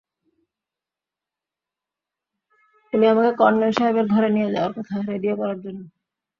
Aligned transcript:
উনি 2.93 3.05
আমাকে 3.07 3.31
কর্নেল 3.37 3.71
সাহেবের 3.77 4.05
ঘরে 4.13 4.29
নিয়ে 4.35 4.49
যাওয়া 4.53 4.71
কথা 4.77 4.95
রেডিও 5.11 5.33
করার 5.39 5.59
জন্য। 5.65 5.81